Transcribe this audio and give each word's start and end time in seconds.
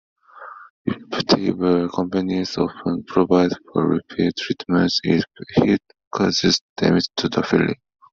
Reputable 0.87 1.87
companies 1.89 2.57
often 2.57 3.03
provide 3.03 3.51
for 3.71 3.87
repeat 3.87 4.33
treatments 4.35 4.99
if 5.03 5.23
heat 5.53 5.79
causes 6.11 6.59
damage 6.75 7.07
to 7.17 7.29
the 7.29 7.43
filling. 7.43 7.75